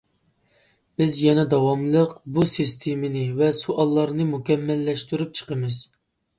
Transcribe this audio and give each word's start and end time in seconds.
بىز 1.01 1.17
يەنە 1.23 1.43
داۋاملىق 1.51 2.15
بۇ 2.39 2.47
سىستېمىنى 2.53 3.23
ۋە 3.43 3.53
سوئاللارنى 3.61 4.29
مۇكەممەللەشتۈرۈپ 4.33 5.41
چىقىمىز. 5.43 5.83